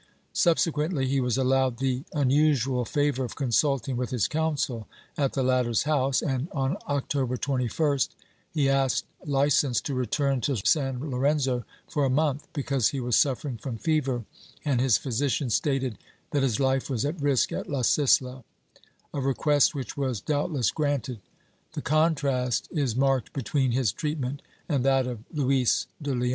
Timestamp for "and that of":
24.67-25.19